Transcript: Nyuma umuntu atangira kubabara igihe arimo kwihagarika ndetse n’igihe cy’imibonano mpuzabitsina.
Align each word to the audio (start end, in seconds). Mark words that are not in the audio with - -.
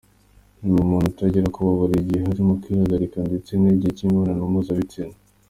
Nyuma 0.63 0.79
umuntu 0.83 1.05
atangira 1.11 1.53
kubabara 1.55 1.93
igihe 2.03 2.23
arimo 2.33 2.53
kwihagarika 2.61 3.17
ndetse 3.29 3.51
n’igihe 3.55 3.91
cy’imibonano 3.97 4.41
mpuzabitsina. 4.53 5.15